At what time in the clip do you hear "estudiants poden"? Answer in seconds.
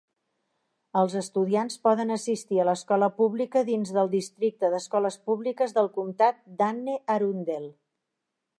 1.19-2.13